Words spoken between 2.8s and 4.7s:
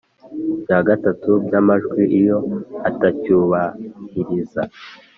atacyubahiriza